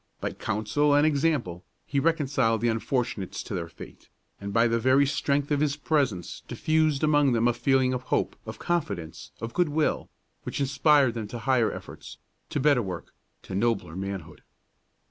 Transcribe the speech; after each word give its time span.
By 0.19 0.31
counsel 0.31 0.95
and 0.95 1.05
example 1.05 1.63
he 1.85 1.99
reconciled 1.99 2.61
the 2.61 2.69
unfortunates 2.69 3.43
to 3.43 3.53
their 3.53 3.67
fate, 3.67 4.09
and 4.39 4.51
by 4.51 4.67
the 4.67 4.79
very 4.79 5.05
strength 5.05 5.51
of 5.51 5.59
his 5.59 5.75
presence 5.75 6.41
diffused 6.47 7.03
among 7.03 7.33
them 7.33 7.47
a 7.47 7.53
feeling 7.53 7.93
of 7.93 8.01
hope, 8.09 8.35
of 8.47 8.57
confidence, 8.57 9.29
of 9.41 9.53
good 9.53 9.69
will, 9.69 10.09
which 10.41 10.59
inspired 10.59 11.13
them 11.13 11.27
to 11.27 11.37
higher 11.37 11.71
effort, 11.71 12.17
to 12.49 12.59
better 12.59 12.81
work, 12.81 13.13
to 13.43 13.53
nobler 13.53 13.95
manhood. 13.95 14.41